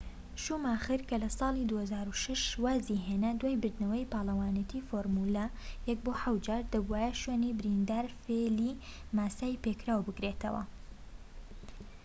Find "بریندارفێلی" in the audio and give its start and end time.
7.59-8.77